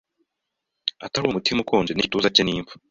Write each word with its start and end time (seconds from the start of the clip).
atari 1.05 1.25
Umutima 1.27 1.59
ukonje 1.61 1.91
nIgituza 1.93 2.33
cye 2.35 2.41
ni 2.43 2.51
imva 2.57 2.73